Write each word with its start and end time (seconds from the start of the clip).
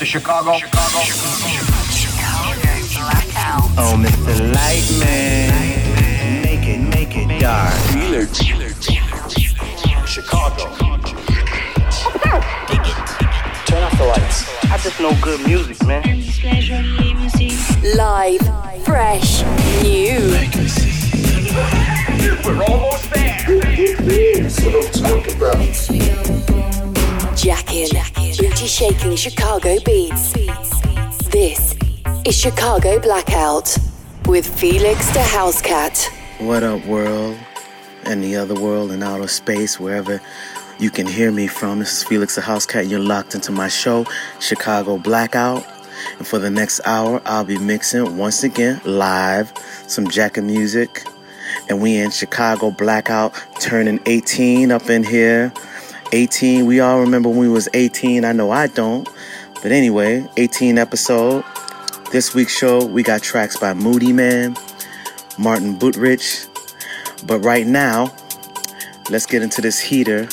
to 0.00 0.06
Chicago. 0.06 0.56
Chicago. 0.56 1.00
Oh, 3.76 3.96
Mr. 3.98 4.32
Lightman, 4.54 5.52
make 6.42 6.66
it, 6.66 6.78
make 6.78 7.14
it 7.14 7.28
dark. 7.38 7.74
Chicago. 10.06 10.74
Turn 13.66 13.82
off 13.82 13.98
the 13.98 14.06
lights. 14.06 14.48
I 14.64 14.78
just 14.78 14.98
know 15.00 15.14
good 15.20 15.46
music, 15.46 15.84
man. 15.86 16.24
Live, 17.94 18.40
fresh, 18.86 19.42
new. 19.82 20.32
We're 22.46 22.64
almost 22.64 23.10
there. 23.10 23.30
Jacking, 27.36 27.88
booty 28.38 28.66
shaking 28.66 29.14
Chicago 29.14 29.78
beats. 29.84 30.32
This 31.30 31.76
is 32.26 32.36
Chicago 32.36 32.98
Blackout 32.98 33.76
with 34.26 34.46
Felix 34.58 35.06
the 35.12 35.20
Housecat. 35.20 36.08
What 36.40 36.64
up, 36.64 36.84
world? 36.86 37.36
And 38.04 38.22
the 38.22 38.36
other 38.36 38.54
world 38.54 38.90
and 38.90 39.04
outer 39.04 39.28
space, 39.28 39.78
wherever 39.78 40.20
you 40.80 40.90
can 40.90 41.06
hear 41.06 41.30
me 41.30 41.46
from. 41.46 41.78
This 41.78 41.98
is 41.98 42.02
Felix 42.02 42.34
the 42.34 42.42
Housecat. 42.42 42.90
You're 42.90 42.98
locked 42.98 43.34
into 43.36 43.52
my 43.52 43.68
show, 43.68 44.06
Chicago 44.40 44.98
Blackout. 44.98 45.64
And 46.18 46.26
for 46.26 46.40
the 46.40 46.50
next 46.50 46.80
hour, 46.84 47.22
I'll 47.24 47.44
be 47.44 47.58
mixing 47.58 48.16
once 48.16 48.42
again 48.42 48.80
live 48.84 49.52
some 49.86 50.08
jacking 50.08 50.48
music. 50.48 51.04
And 51.68 51.80
we 51.80 51.96
in 51.96 52.10
Chicago 52.10 52.72
Blackout, 52.72 53.34
turning 53.60 54.00
18 54.06 54.72
up 54.72 54.90
in 54.90 55.04
here. 55.04 55.52
18, 56.12 56.66
we 56.66 56.80
all 56.80 57.00
remember 57.00 57.28
when 57.28 57.38
we 57.38 57.48
was 57.48 57.68
18. 57.74 58.24
I 58.24 58.32
know 58.32 58.50
I 58.50 58.66
don't. 58.66 59.08
But 59.62 59.72
anyway, 59.72 60.26
18 60.36 60.78
episode. 60.78 61.44
This 62.12 62.34
week's 62.34 62.56
show, 62.56 62.84
we 62.84 63.02
got 63.02 63.22
tracks 63.22 63.56
by 63.56 63.74
Moodymann, 63.74 64.58
Martin 65.38 65.78
Buttrich. 65.78 66.46
But 67.26 67.40
right 67.40 67.66
now, 67.66 68.14
let's 69.10 69.26
get 69.26 69.42
into 69.42 69.60
this 69.60 69.78
heater 69.78 70.28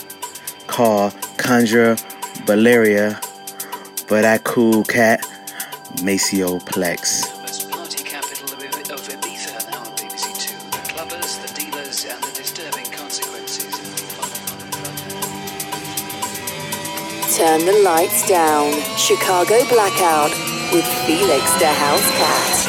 called 0.67 1.13
Conjure 1.37 1.95
Balearia 2.45 3.21
but 4.07 4.21
that 4.21 4.43
cool 4.45 4.83
cat, 4.85 5.19
Maceo 6.01 6.59
Plex. 6.59 7.36
Turn 17.37 17.63
the 17.67 17.81
lights 17.83 18.27
down. 18.27 18.71
Chicago 18.97 19.63
Blackout 19.69 20.31
with 20.73 20.87
Felix 21.05 21.53
the 21.59 21.65
Housecat. 21.65 22.27
Chicago 22.47 22.66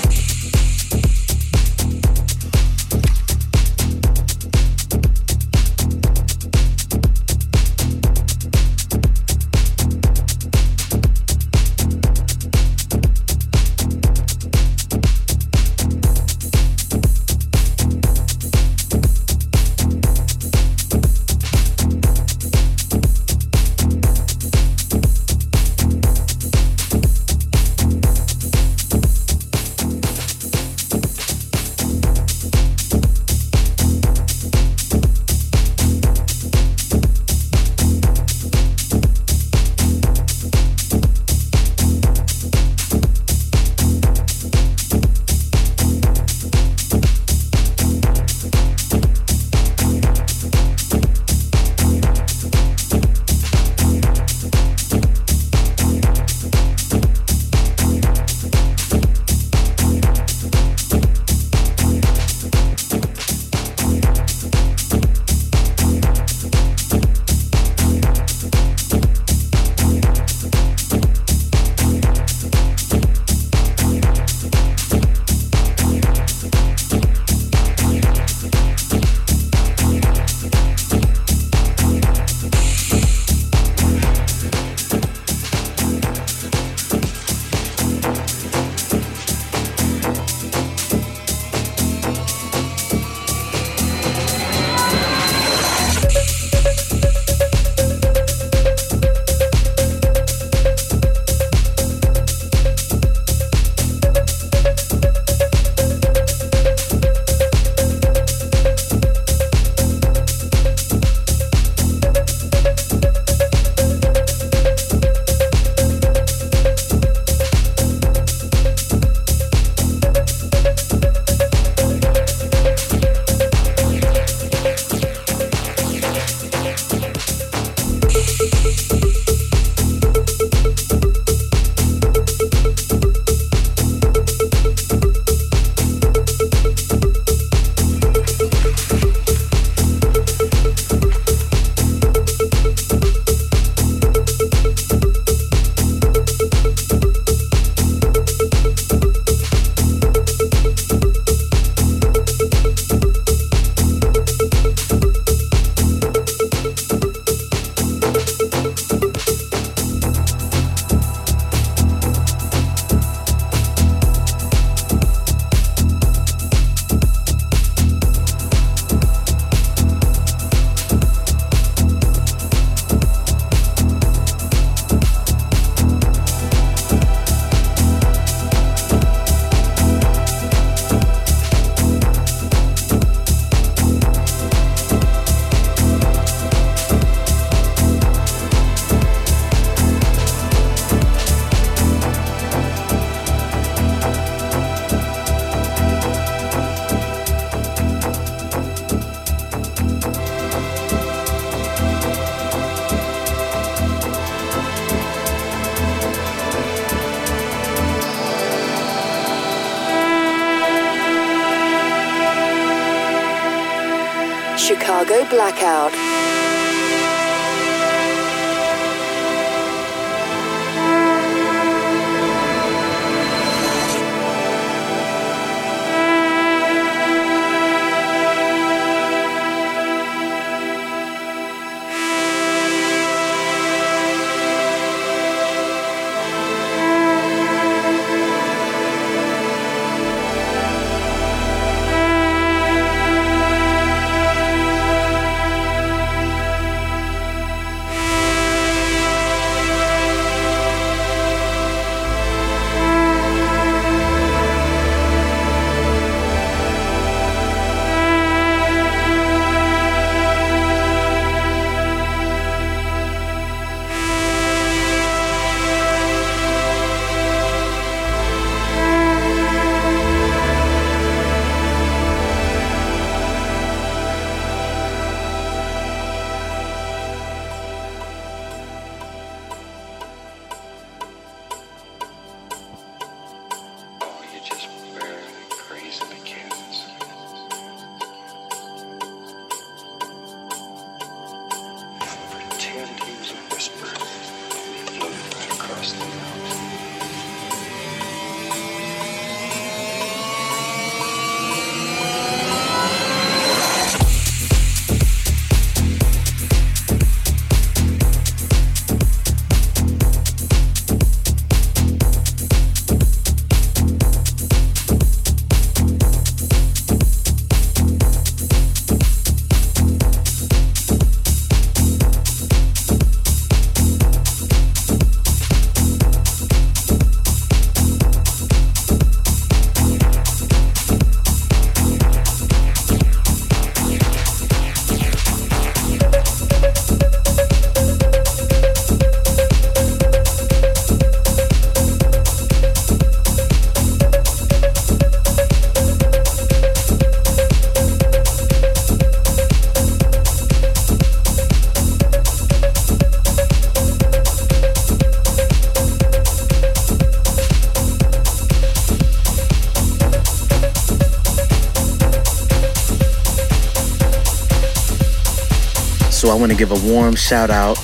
want 366.38 366.52
to 366.52 366.58
give 366.58 366.70
a 366.70 366.92
warm 366.92 367.16
shout 367.16 367.50
out 367.50 367.76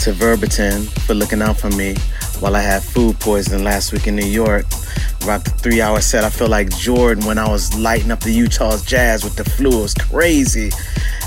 to 0.00 0.12
Verbatim 0.12 0.82
for 1.06 1.12
looking 1.14 1.42
out 1.42 1.58
for 1.58 1.68
me 1.70 1.94
while 2.40 2.56
I 2.56 2.60
had 2.60 2.82
food 2.82 3.20
poisoning 3.20 3.62
last 3.62 3.92
week 3.92 4.06
in 4.06 4.16
New 4.16 4.26
York. 4.26 4.64
Rocked 5.26 5.48
a 5.48 5.50
three 5.50 5.82
hour 5.82 6.00
set. 6.00 6.24
I 6.24 6.30
feel 6.30 6.48
like 6.48 6.70
Jordan 6.76 7.26
when 7.26 7.36
I 7.36 7.48
was 7.48 7.78
lighting 7.78 8.10
up 8.10 8.20
the 8.20 8.32
Utah's 8.32 8.84
Jazz 8.84 9.22
with 9.22 9.36
the 9.36 9.44
flu. 9.44 9.78
It 9.78 9.82
was 9.82 9.94
crazy. 9.94 10.70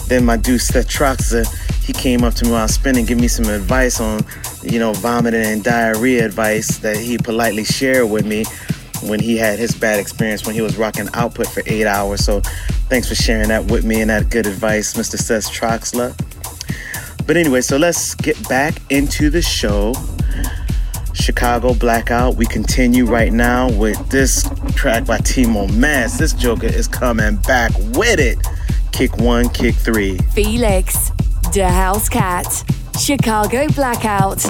Then 0.08 0.26
my 0.26 0.38
dude 0.38 0.62
Seth 0.62 0.88
Troxler, 0.88 1.46
he 1.84 1.94
came 1.94 2.24
up 2.24 2.34
to 2.36 2.46
me 2.46 2.52
while 2.52 2.62
I 2.62 2.64
was 2.64 2.74
spinning, 2.74 3.06
give 3.06 3.20
me 3.20 3.28
some 3.28 3.46
advice 3.50 4.00
on, 4.00 4.26
you 4.64 4.80
know, 4.80 4.94
vomiting 4.94 5.46
and 5.46 5.64
diarrhea 5.64 6.26
advice 6.26 6.80
that 6.80 6.98
he 6.98 7.18
politely 7.18 7.66
shared 7.66 8.10
with 8.10 8.26
me 8.26 8.46
when 9.04 9.20
he 9.20 9.38
had 9.38 9.60
his 9.60 9.76
bad 9.76 10.00
experience 10.00 10.46
when 10.46 10.56
he 10.56 10.62
was 10.62 10.78
rocking 10.78 11.08
output 11.14 11.48
for 11.48 11.62
eight 11.68 11.86
hours. 11.86 12.24
So 12.24 12.42
thanks 12.90 13.08
for 13.08 13.16
sharing 13.16 13.50
that 13.50 13.66
with 13.66 13.86
me 13.86 14.02
and 14.02 14.10
that 14.10 14.30
good 14.30 14.48
advice, 14.48 14.94
Mr. 14.94 15.20
Seth 15.20 15.52
Troxler. 15.52 16.16
But 17.28 17.36
anyway, 17.36 17.60
so 17.60 17.76
let's 17.76 18.16
get 18.16 18.48
back 18.48 18.82
into 18.90 19.30
the 19.30 19.42
show. 19.42 19.94
Chicago 21.14 21.74
Blackout. 21.74 22.38
We 22.38 22.46
continue 22.46 23.06
right 23.06 23.34
now 23.34 23.70
with 23.70 23.98
this 24.10 24.50
track 24.76 25.06
by 25.06 25.18
Timo 25.18 25.68
Maas. 25.78 26.18
This 26.18 26.32
Joker 26.32 26.68
is 26.68 26.88
coming 26.88 27.36
back 27.36 27.74
with 27.96 28.22
it. 28.22 28.38
Kick 28.94 29.18
one, 29.18 29.50
kick 29.50 29.76
three. 29.76 30.18
Felix, 30.34 31.12
the 31.54 31.68
House 31.68 32.08
Cat, 32.08 32.64
Chicago 32.98 33.68
Blackout. 33.76 34.42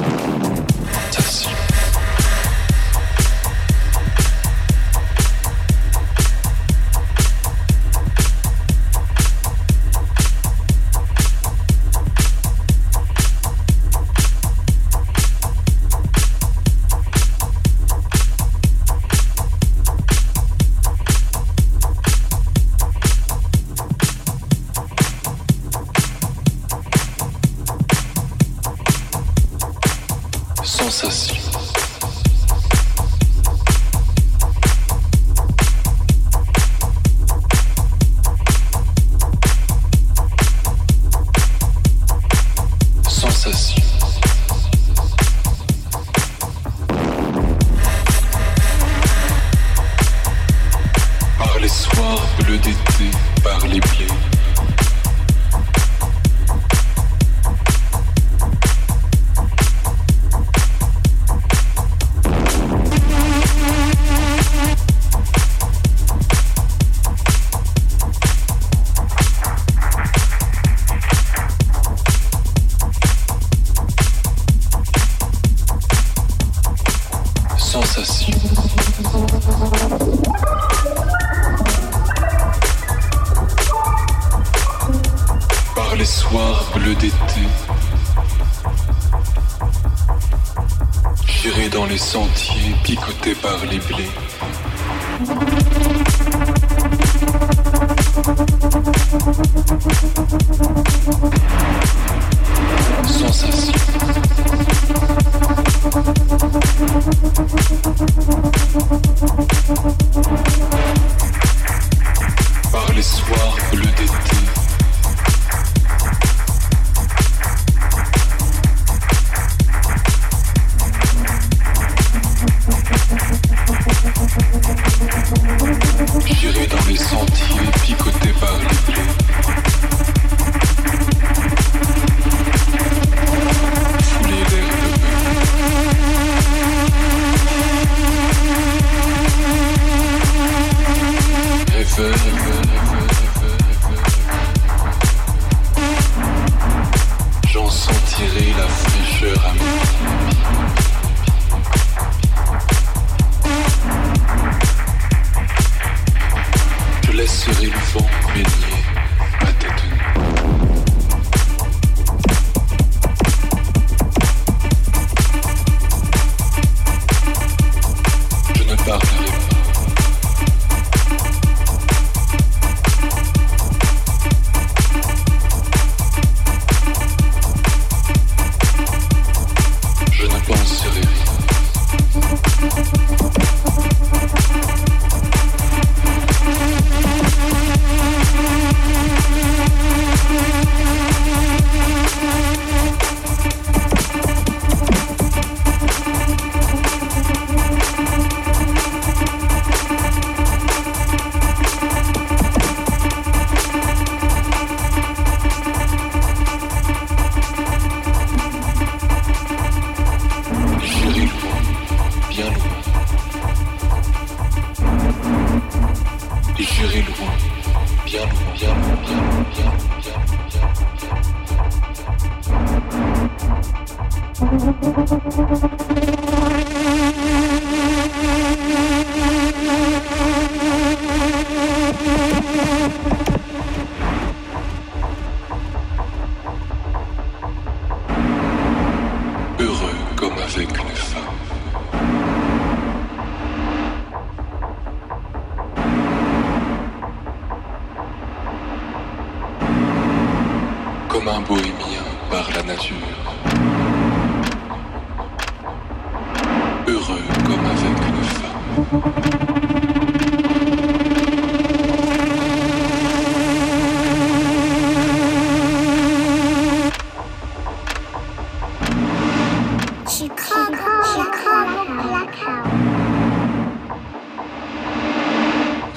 Les 51.67 51.73
soirs 51.73 52.25
bleus 52.39 52.57
d'été, 52.59 53.11
par 53.43 53.67
les 53.67 53.81
blés. 53.81 54.36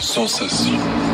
sensation. 0.01 1.10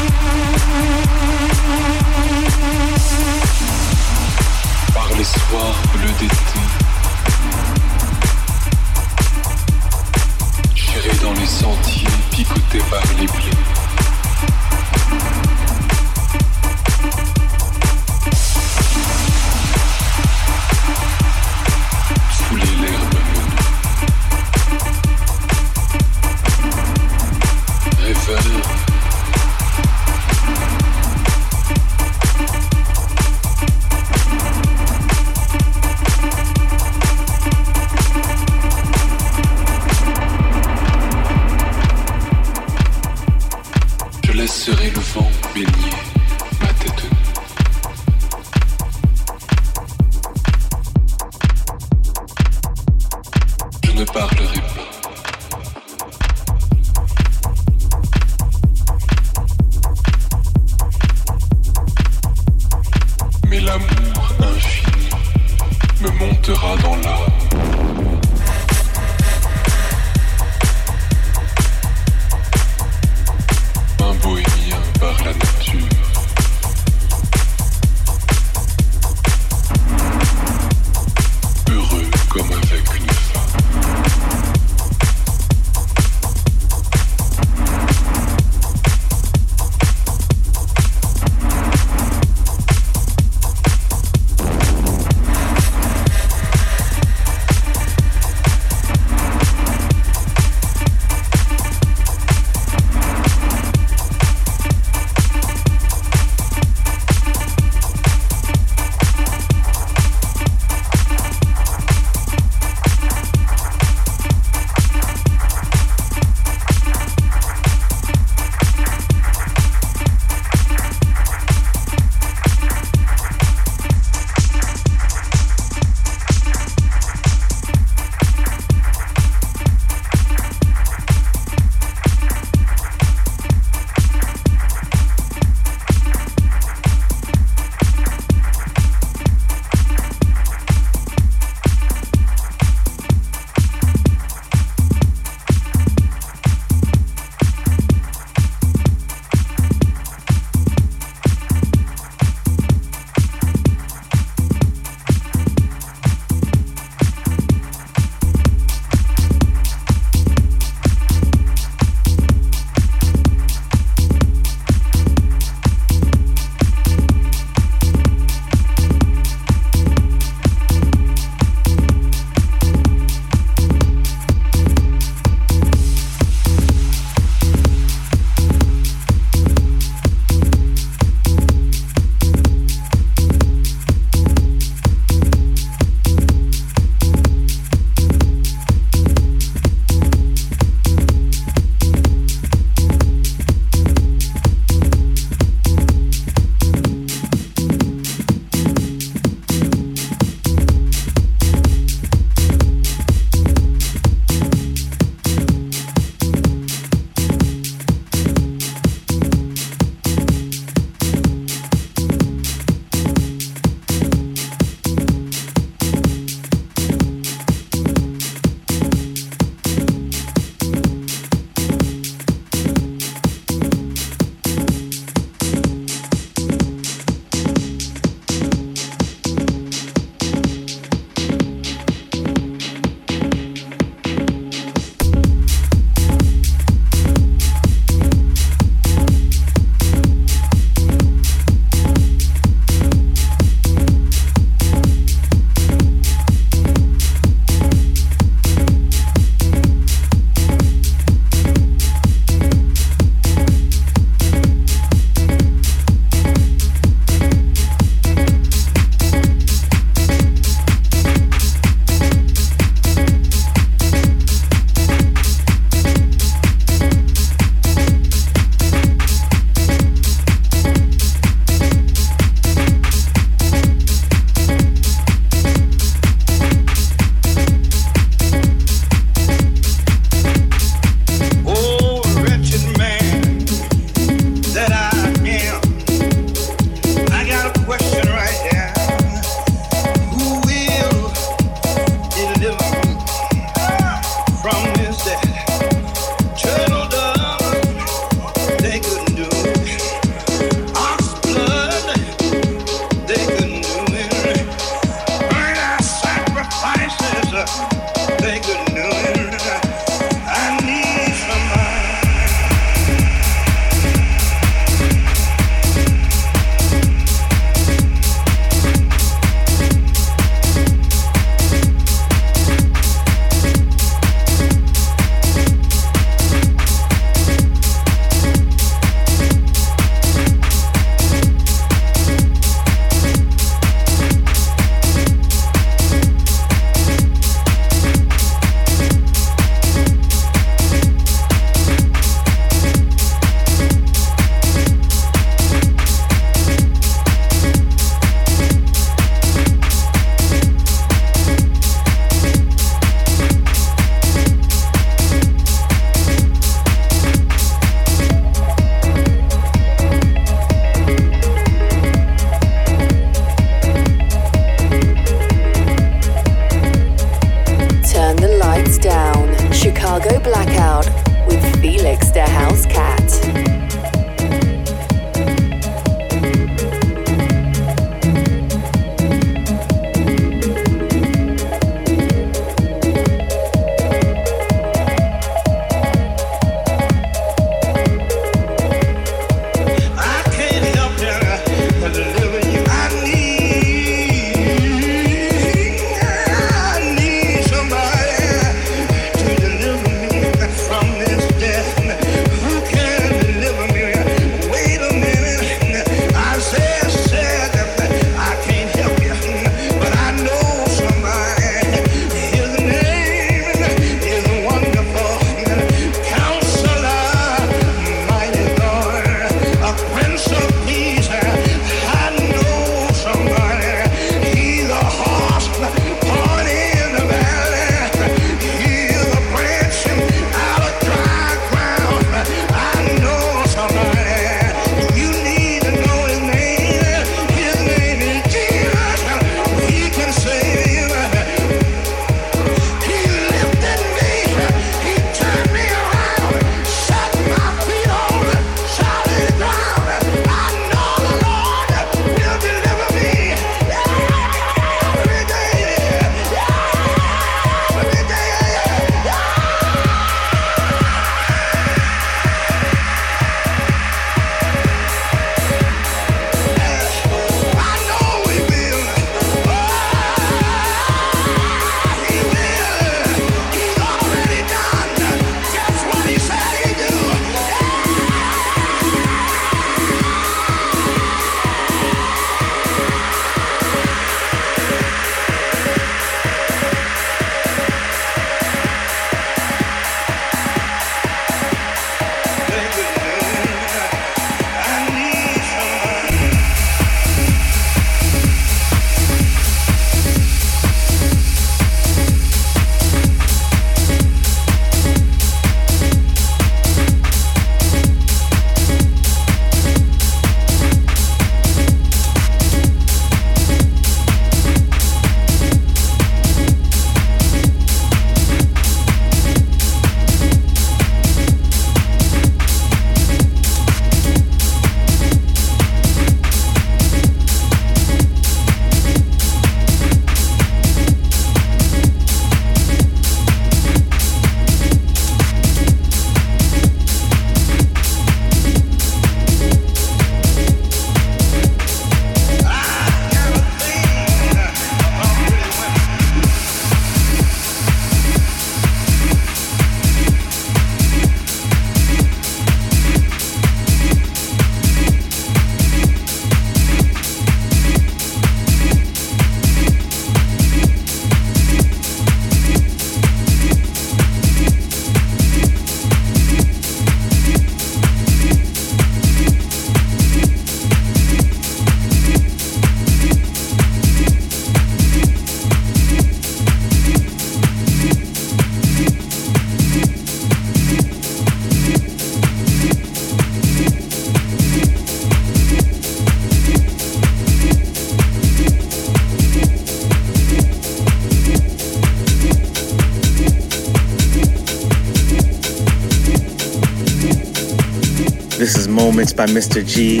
Moments 598.92 599.14
by 599.14 599.24
Mr. 599.24 599.66
G. 599.66 600.00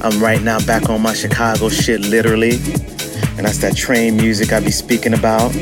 I'm 0.00 0.18
right 0.18 0.40
now 0.40 0.58
back 0.64 0.88
on 0.88 1.02
my 1.02 1.12
Chicago 1.12 1.68
shit, 1.68 2.00
literally. 2.00 2.54
And 3.36 3.44
that's 3.44 3.58
that 3.58 3.76
train 3.76 4.16
music 4.16 4.54
I 4.54 4.60
be 4.60 4.70
speaking 4.70 5.12
about. 5.12 5.52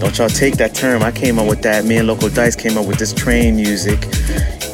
Don't 0.00 0.18
y'all 0.18 0.28
take 0.28 0.56
that 0.56 0.74
term. 0.74 1.04
I 1.04 1.12
came 1.12 1.38
up 1.38 1.46
with 1.46 1.62
that. 1.62 1.84
Me 1.84 1.98
and 1.98 2.08
Loco 2.08 2.30
Dice 2.30 2.56
came 2.56 2.76
up 2.76 2.88
with 2.88 2.98
this 2.98 3.12
train 3.12 3.54
music. 3.54 4.06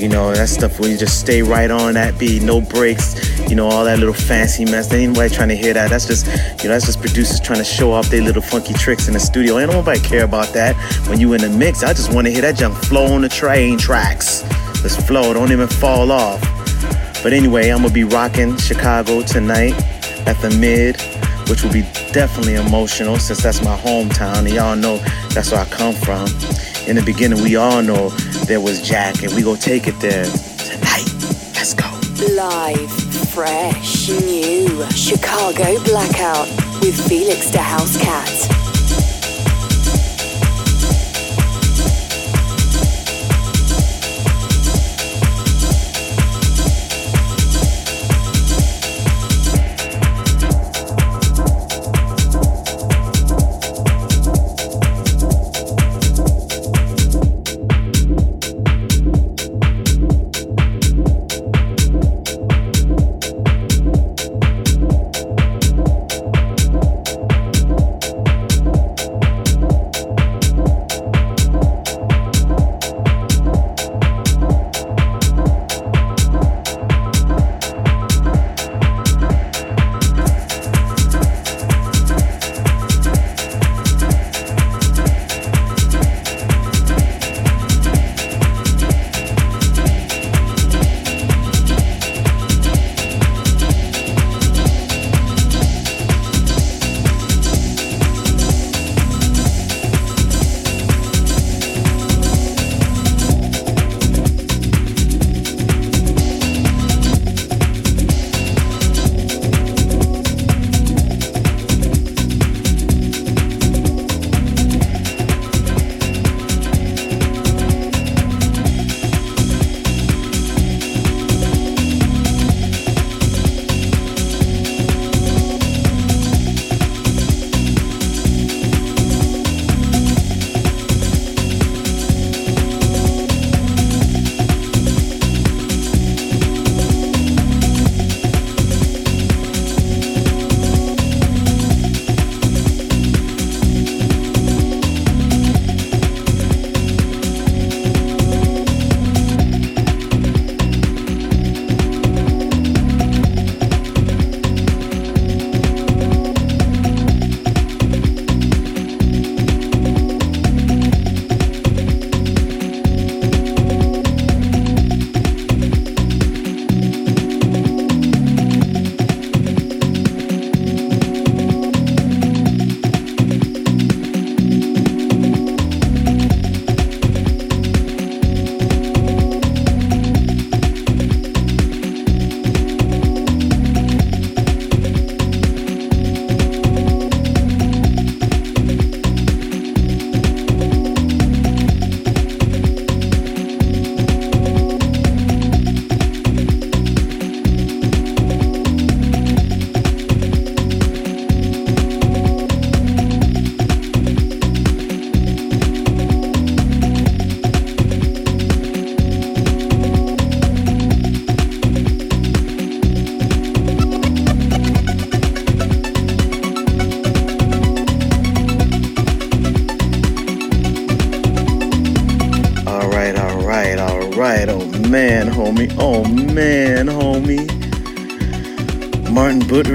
You 0.01 0.09
know, 0.09 0.33
that 0.33 0.49
stuff 0.49 0.81
where 0.81 0.89
you 0.89 0.97
just 0.97 1.21
stay 1.21 1.43
right 1.43 1.71
on 1.71 1.93
that 1.93 2.19
beat, 2.19 2.43
no 2.43 2.63
breaks, 2.63 3.39
you 3.51 3.55
know, 3.55 3.67
all 3.67 3.85
that 3.85 3.99
little 3.99 4.15
fancy 4.15 4.65
mess. 4.65 4.91
Ain't 4.91 5.13
nobody 5.13 5.35
trying 5.35 5.51
to 5.51 5.57
hear 5.57 5.75
that. 5.75 5.91
That's 5.91 6.07
just, 6.07 6.25
you 6.63 6.71
know, 6.71 6.75
that's 6.75 6.87
just 6.87 7.03
producers 7.03 7.39
trying 7.39 7.59
to 7.59 7.67
show 7.67 7.93
off 7.93 8.09
their 8.09 8.23
little 8.23 8.41
funky 8.41 8.73
tricks 8.73 9.09
in 9.09 9.13
the 9.13 9.21
studio. 9.21 9.59
Ain't 9.59 9.71
nobody 9.71 10.01
care 10.01 10.25
about 10.25 10.55
that. 10.55 10.75
When 11.07 11.21
you 11.21 11.35
in 11.35 11.43
the 11.43 11.51
mix, 11.51 11.83
I 11.83 11.93
just 11.93 12.15
want 12.15 12.29
to 12.29 12.33
hear 12.33 12.41
that 12.41 12.57
junk 12.57 12.75
flow 12.85 13.13
on 13.13 13.21
the 13.21 13.29
train 13.29 13.77
tracks. 13.77 14.43
Let's 14.83 14.97
flow, 14.97 15.35
don't 15.35 15.53
even 15.53 15.69
fall 15.69 16.11
off. 16.11 16.54
But 17.25 17.33
anyway, 17.33 17.71
I'm 17.71 17.81
gonna 17.81 17.95
be 17.95 18.05
rocking 18.05 18.55
Chicago 18.59 19.23
tonight 19.23 19.73
at 20.27 20.37
the 20.43 20.51
Mid, 20.61 21.01
which 21.49 21.65
will 21.65 21.73
be 21.73 21.81
definitely 22.13 22.57
emotional 22.57 23.17
since 23.17 23.43
that's 23.43 23.65
my 23.65 23.75
hometown. 23.79 24.41
And 24.41 24.51
y'all 24.51 24.77
know 24.77 24.99
that's 25.31 25.51
where 25.51 25.63
I 25.63 25.65
come 25.65 25.95
from. 25.95 26.27
In 26.87 26.97
the 26.97 27.03
beginning, 27.03 27.43
we 27.43 27.57
all 27.57 27.83
know 27.83 28.11
there 28.45 28.61
was 28.61 28.87
Jack, 28.87 29.23
and 29.23 29.33
we 29.35 29.43
go 29.43 29.57
take 29.57 29.89
it 29.89 29.99
there 30.01 30.27
tonight. 30.27 31.09
Let's 31.55 31.73
go. 31.73 31.89
Live, 32.35 32.93
fresh, 33.31 34.11
new 34.11 34.85
Chicago 34.91 35.83
Blackout 35.85 36.47
with 36.83 37.09
Felix 37.09 37.49
the 37.51 37.63
House 37.63 37.97
Cat. 37.97 38.64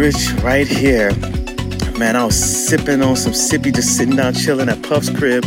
Buttrich 0.10 0.44
right 0.44 0.68
here. 0.68 1.12
Man, 1.98 2.16
I 2.16 2.26
was 2.26 2.36
sipping 2.68 3.02
on 3.02 3.16
some 3.16 3.34
sippy, 3.34 3.74
just 3.74 3.96
sitting 3.96 4.16
down 4.16 4.34
chilling 4.34 4.70
at 4.70 4.82
Puff's 4.82 5.10
crib. 5.10 5.46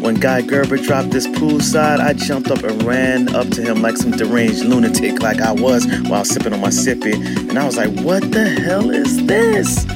When 0.00 0.14
Guy 0.14 0.42
Gerber 0.42 0.78
dropped 0.78 1.10
this 1.10 1.26
poolside, 1.26 2.00
I 2.00 2.14
jumped 2.14 2.50
up 2.50 2.62
and 2.64 2.82
ran 2.82 3.34
up 3.34 3.48
to 3.50 3.62
him 3.62 3.82
like 3.82 3.96
some 3.96 4.12
deranged 4.12 4.64
lunatic, 4.64 5.20
like 5.20 5.40
I 5.40 5.52
was 5.52 5.86
while 6.08 6.24
sipping 6.24 6.52
on 6.52 6.60
my 6.60 6.70
sippy. 6.70 7.14
And 7.48 7.58
I 7.58 7.66
was 7.66 7.76
like, 7.76 7.90
what 8.00 8.32
the 8.32 8.48
hell 8.48 8.90
is 8.90 9.24
this? 9.26 9.86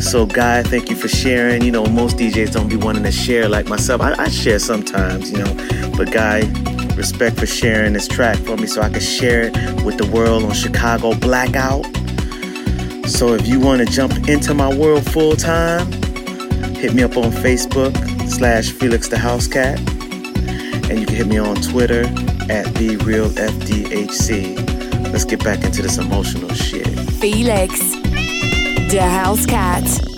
So, 0.00 0.26
Guy, 0.26 0.62
thank 0.62 0.90
you 0.90 0.96
for 0.96 1.08
sharing. 1.08 1.62
You 1.62 1.70
know, 1.70 1.84
most 1.86 2.16
DJs 2.16 2.52
don't 2.52 2.68
be 2.68 2.76
wanting 2.76 3.04
to 3.04 3.12
share 3.12 3.48
like 3.48 3.68
myself. 3.68 4.00
I, 4.00 4.14
I 4.14 4.28
share 4.28 4.58
sometimes, 4.58 5.30
you 5.30 5.38
know. 5.38 5.92
But, 5.96 6.10
Guy, 6.10 6.40
respect 6.96 7.36
for 7.36 7.46
sharing 7.46 7.92
this 7.92 8.08
track 8.08 8.36
for 8.38 8.56
me 8.56 8.66
so 8.66 8.80
I 8.82 8.88
can 8.88 9.00
share 9.00 9.42
it 9.42 9.84
with 9.84 9.98
the 9.98 10.06
world 10.06 10.42
on 10.44 10.54
Chicago 10.54 11.14
Blackout. 11.14 11.93
So, 13.24 13.32
if 13.32 13.48
you 13.48 13.58
want 13.58 13.80
to 13.80 13.86
jump 13.86 14.28
into 14.28 14.52
my 14.52 14.68
world 14.68 15.10
full 15.10 15.34
time, 15.34 15.90
hit 16.74 16.92
me 16.92 17.02
up 17.02 17.16
on 17.16 17.32
Facebook 17.32 17.96
slash 18.28 18.70
Felix 18.70 19.08
the 19.08 19.16
House 19.16 19.48
Cat. 19.48 19.78
And 20.90 21.00
you 21.00 21.06
can 21.06 21.14
hit 21.14 21.26
me 21.26 21.38
on 21.38 21.56
Twitter 21.56 22.02
at 22.50 22.66
the 22.74 23.00
real 23.02 23.30
FDHC. 23.30 25.10
Let's 25.10 25.24
get 25.24 25.42
back 25.42 25.64
into 25.64 25.80
this 25.80 25.96
emotional 25.96 26.52
shit. 26.52 26.86
Felix 27.18 27.80
the 28.92 29.00
House 29.00 29.46
Cat. 29.46 30.13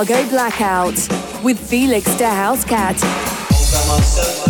Chicago 0.00 0.26
Blackout 0.30 0.94
with 1.44 1.58
Felix 1.58 2.06
the 4.14 4.49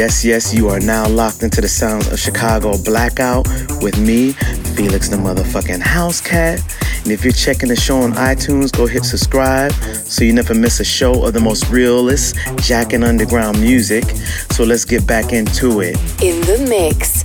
yes, 0.00 0.24
yes, 0.24 0.54
you 0.54 0.66
are 0.70 0.80
now 0.80 1.06
locked 1.06 1.42
into 1.42 1.60
the 1.60 1.68
sounds 1.68 2.10
of 2.10 2.18
Chicago 2.18 2.72
Blackout 2.78 3.46
with 3.82 3.98
me, 3.98 4.32
Felix 4.74 5.10
the 5.10 5.16
motherfucking 5.16 5.80
House 5.82 6.22
Cat. 6.22 6.58
And 7.02 7.12
if 7.12 7.22
you're 7.22 7.34
checking 7.34 7.68
the 7.68 7.76
show 7.76 7.98
on 7.98 8.12
iTunes, 8.12 8.74
go 8.74 8.86
hit 8.86 9.04
subscribe 9.04 9.72
so 10.06 10.24
you 10.24 10.32
never 10.32 10.54
miss 10.54 10.80
a 10.80 10.86
show 10.86 11.22
of 11.26 11.34
the 11.34 11.40
most 11.40 11.68
realist 11.68 12.34
Jack 12.60 12.94
and 12.94 13.04
Underground 13.04 13.60
music. 13.60 14.04
So, 14.52 14.64
let's 14.64 14.86
get 14.86 15.06
back 15.06 15.34
into 15.34 15.80
it. 15.82 15.96
In 16.22 16.40
the 16.48 16.64
mix 16.66 17.22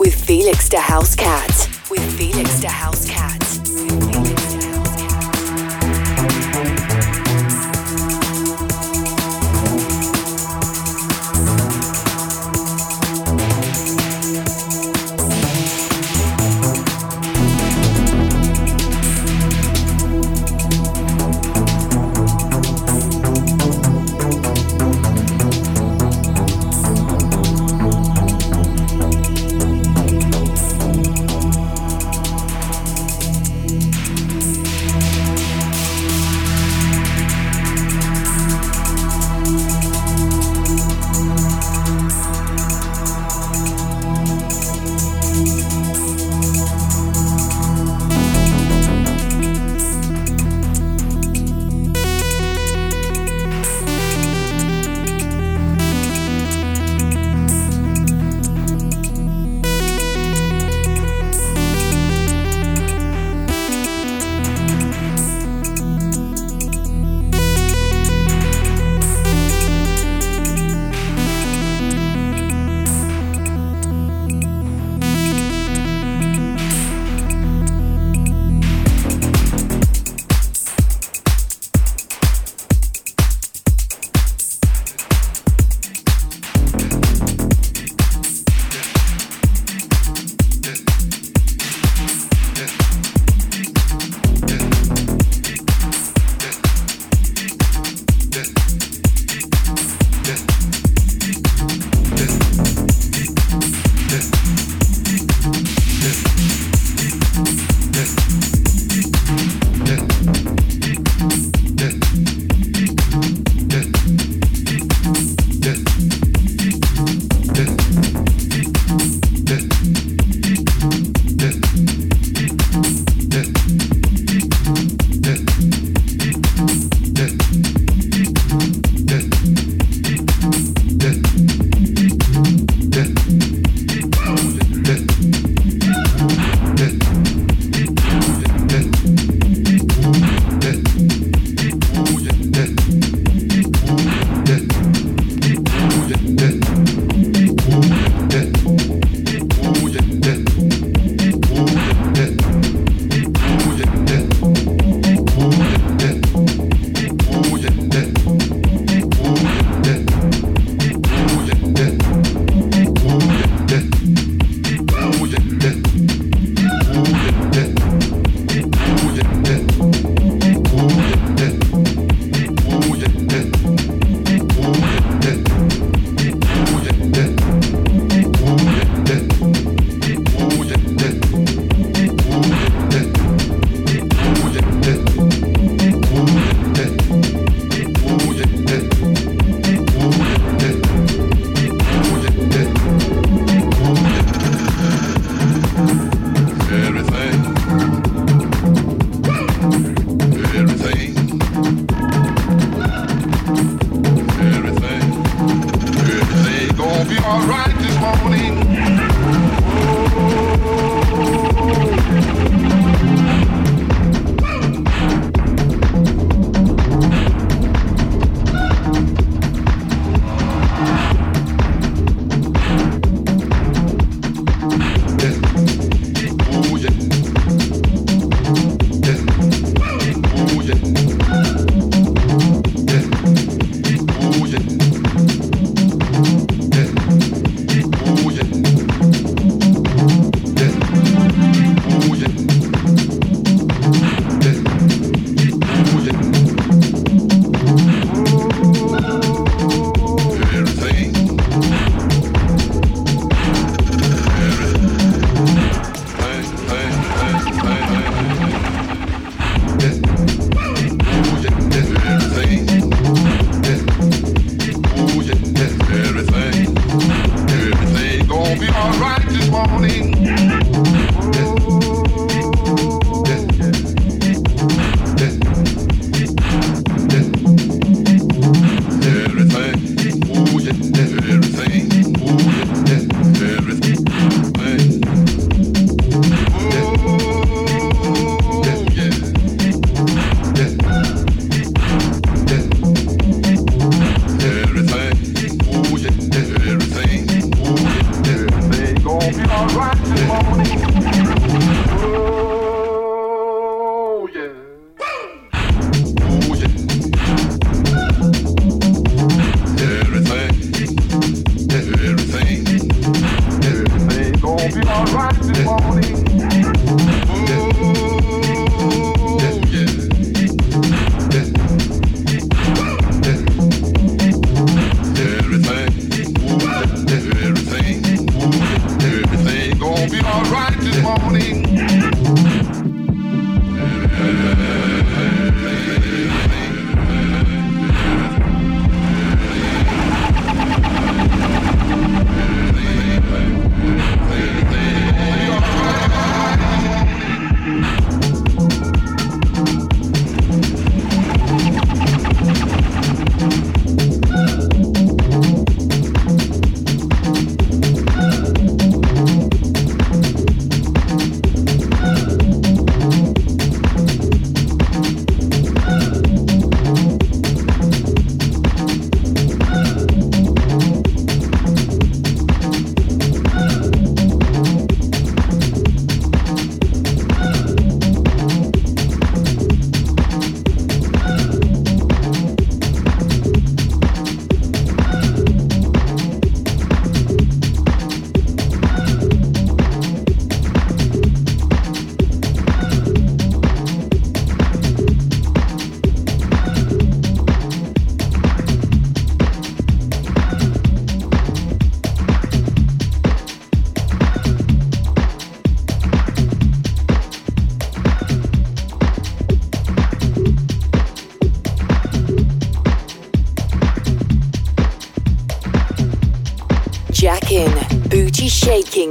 with 0.00 0.12
Felix 0.12 0.68
the 0.68 0.80
House 0.80 1.14
Cat. 1.14 1.50
With 1.88 2.02
Felix 2.18 2.58
the 2.58 2.68
House 2.68 2.87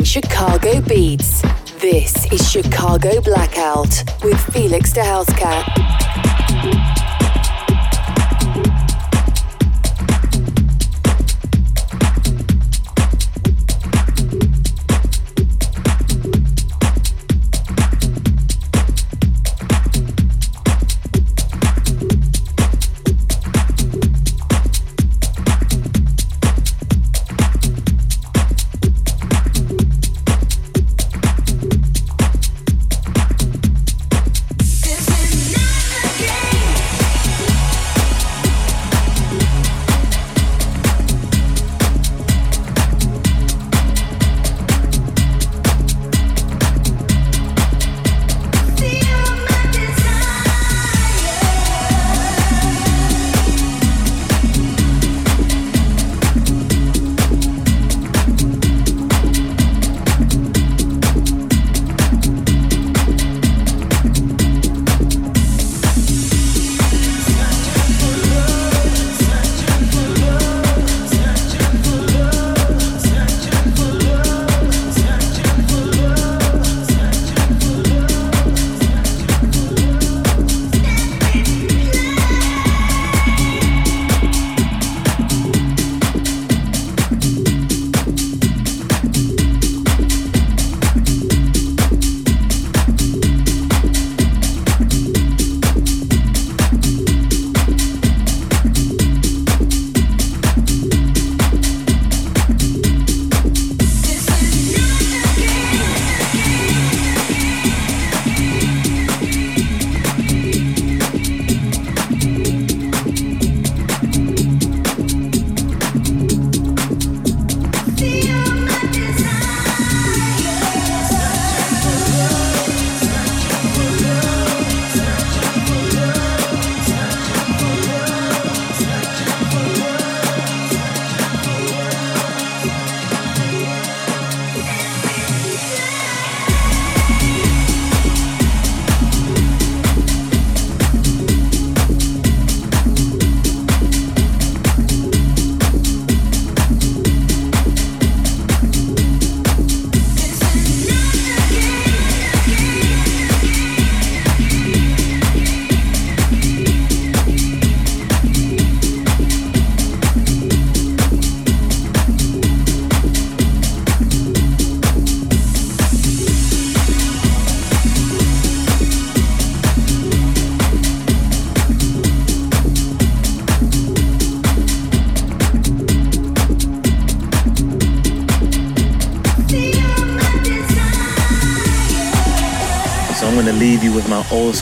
Chicago 0.03 0.79
beats. 0.81 1.41
This 1.81 2.31
is 2.31 2.47
Chicago 2.47 3.19
Blackout 3.21 4.03
with 4.23 4.39
Felix 4.53 4.93
the 4.93 5.01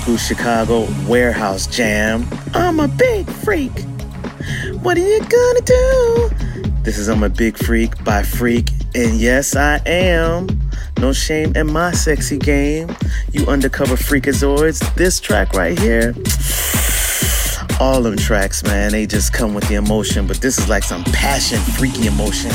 school 0.06 0.18
Chicago 0.18 0.88
warehouse 1.08 1.66
jam. 1.66 2.28
I'm 2.54 2.80
a 2.80 2.88
big 2.88 3.28
freak. 3.28 3.72
What 4.84 4.98
are 4.98 5.00
you 5.00 5.20
gonna 5.20 5.62
do? 5.62 6.30
This 6.84 7.00
is 7.00 7.10
I'm 7.10 7.24
a 7.24 7.30
Big 7.30 7.58
Freak 7.58 8.04
by 8.04 8.22
Freak, 8.22 8.70
and 8.94 9.16
yes, 9.20 9.56
I 9.56 9.82
am. 9.88 10.48
No 11.00 11.12
shame 11.12 11.56
in 11.56 11.74
my 11.74 11.92
sexy 11.92 12.38
game. 12.38 12.96
You 13.32 13.48
undercover 13.48 13.96
freakazoids. 13.96 14.94
This 14.94 15.20
track 15.20 15.54
right 15.54 15.76
here, 15.80 16.14
all 17.80 18.04
them 18.04 18.16
tracks, 18.16 18.64
man, 18.64 18.92
they 18.92 19.08
just 19.08 19.34
come 19.34 19.56
with 19.56 19.68
the 19.70 19.74
emotion, 19.74 20.28
but 20.28 20.38
this 20.38 20.60
is 20.60 20.70
like 20.70 20.84
some 20.84 21.04
passion, 21.06 21.58
freaky 21.58 22.06
emotion. 22.06 22.52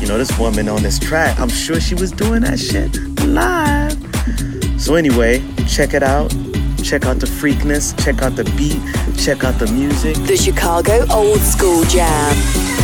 You 0.00 0.06
know, 0.06 0.16
this 0.16 0.38
woman 0.38 0.70
on 0.70 0.82
this 0.82 0.98
track, 0.98 1.38
I'm 1.38 1.50
sure 1.50 1.80
she 1.80 1.96
was 1.96 2.12
doing 2.12 2.40
that 2.44 2.58
shit 2.58 2.96
live. 3.26 3.92
So, 4.80 4.94
anyway, 4.94 5.44
check 5.66 5.92
it 5.92 6.02
out. 6.02 6.32
Check 6.82 7.04
out 7.04 7.18
the 7.18 7.26
freakness, 7.26 7.98
check 8.02 8.22
out 8.22 8.36
the 8.36 8.44
beat, 8.56 8.80
check 9.18 9.44
out 9.44 9.58
the 9.58 9.66
music. 9.72 10.16
The 10.26 10.36
Chicago 10.36 11.04
Old 11.12 11.40
School 11.40 11.84
Jam. 11.84 12.77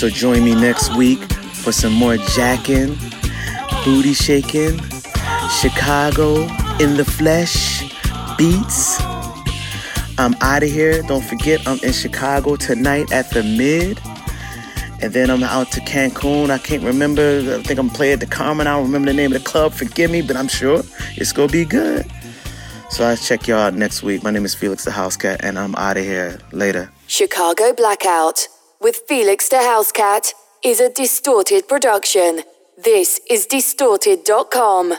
So 0.00 0.08
join 0.08 0.42
me 0.42 0.54
next 0.54 0.96
week 0.96 1.22
for 1.52 1.72
some 1.72 1.92
more 1.92 2.16
jacking, 2.16 2.96
booty 3.84 4.14
shaking, 4.14 4.80
Chicago 5.60 6.40
in 6.80 6.96
the 6.96 7.04
flesh 7.04 7.82
beats. 8.38 8.98
I'm 10.16 10.34
out 10.40 10.62
of 10.62 10.70
here. 10.70 11.02
Don't 11.02 11.22
forget, 11.22 11.60
I'm 11.68 11.78
in 11.80 11.92
Chicago 11.92 12.56
tonight 12.56 13.12
at 13.12 13.28
the 13.28 13.42
Mid. 13.42 14.00
And 15.02 15.12
then 15.12 15.28
I'm 15.28 15.42
out 15.42 15.70
to 15.72 15.80
Cancun. 15.80 16.48
I 16.48 16.56
can't 16.56 16.82
remember. 16.82 17.58
I 17.58 17.62
think 17.62 17.78
I'm 17.78 17.90
playing 17.90 18.14
at 18.14 18.20
the 18.20 18.26
Carmen. 18.26 18.66
I 18.66 18.76
don't 18.76 18.86
remember 18.86 19.08
the 19.08 19.16
name 19.16 19.34
of 19.34 19.42
the 19.42 19.46
club. 19.46 19.74
Forgive 19.74 20.10
me, 20.10 20.22
but 20.22 20.34
I'm 20.34 20.48
sure 20.48 20.82
it's 21.16 21.32
going 21.32 21.48
to 21.48 21.52
be 21.52 21.66
good. 21.66 22.10
So 22.88 23.04
I'll 23.04 23.18
check 23.18 23.46
y'all 23.46 23.58
out 23.58 23.74
next 23.74 24.02
week. 24.02 24.22
My 24.22 24.30
name 24.30 24.46
is 24.46 24.54
Felix 24.54 24.86
the 24.86 24.92
House 24.92 25.18
Cat, 25.18 25.44
and 25.44 25.58
I'm 25.58 25.74
out 25.74 25.98
of 25.98 26.04
here. 26.04 26.38
Later. 26.52 26.90
Chicago 27.06 27.74
Blackout 27.74 28.48
with 28.80 29.02
Felix 29.06 29.48
the 29.48 29.56
Housecat 29.56 30.32
is 30.64 30.80
a 30.80 30.88
distorted 30.88 31.68
production. 31.68 32.40
This 32.82 33.20
is 33.28 33.46
distorted.com. 33.46 34.94